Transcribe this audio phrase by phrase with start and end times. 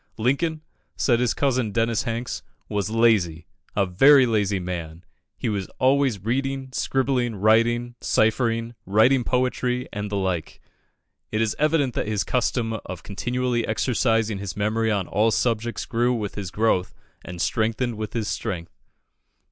[0.17, 0.63] "Lincoln,"
[0.97, 5.05] said his cousin, Dennis Hanks, "was lazy a very lazy man.
[5.37, 10.59] He was always reading, scribbling, writing, ciphering, writing poetry, and the like."
[11.31, 16.15] It is evident that his custom of continually exercising his memory on all subjects grew
[16.15, 18.71] with his growth and strengthened with his strength.